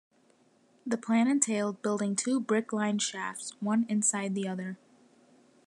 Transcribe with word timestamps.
The 0.83 0.97
plan 0.97 1.27
entailed 1.27 1.83
building 1.83 2.15
two 2.15 2.39
brick-lined 2.39 3.03
shafts, 3.03 3.53
one 3.61 3.85
inside 3.87 4.33
the 4.33 4.47
other. 4.47 4.79